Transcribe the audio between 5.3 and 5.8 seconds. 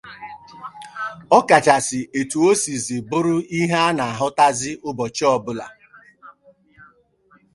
ọbụla